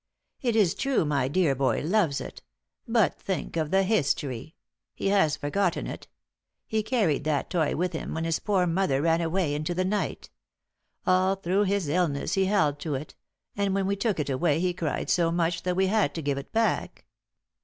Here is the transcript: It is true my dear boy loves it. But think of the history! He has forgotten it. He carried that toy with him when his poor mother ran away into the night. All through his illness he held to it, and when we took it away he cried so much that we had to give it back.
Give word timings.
It 0.41 0.55
is 0.55 0.73
true 0.73 1.05
my 1.05 1.27
dear 1.27 1.53
boy 1.53 1.83
loves 1.83 2.19
it. 2.19 2.41
But 2.87 3.21
think 3.21 3.55
of 3.55 3.69
the 3.69 3.83
history! 3.83 4.55
He 4.95 5.09
has 5.09 5.37
forgotten 5.37 5.85
it. 5.85 6.07
He 6.65 6.81
carried 6.81 7.23
that 7.25 7.51
toy 7.51 7.75
with 7.75 7.93
him 7.93 8.15
when 8.15 8.23
his 8.23 8.39
poor 8.39 8.65
mother 8.65 9.03
ran 9.03 9.21
away 9.21 9.53
into 9.53 9.75
the 9.75 9.85
night. 9.85 10.31
All 11.05 11.35
through 11.35 11.65
his 11.65 11.87
illness 11.87 12.33
he 12.33 12.45
held 12.45 12.79
to 12.79 12.95
it, 12.95 13.13
and 13.55 13.75
when 13.75 13.85
we 13.85 13.95
took 13.95 14.19
it 14.19 14.31
away 14.31 14.59
he 14.59 14.73
cried 14.73 15.11
so 15.11 15.31
much 15.31 15.61
that 15.61 15.75
we 15.75 15.85
had 15.85 16.15
to 16.15 16.23
give 16.23 16.39
it 16.39 16.51
back. 16.51 17.05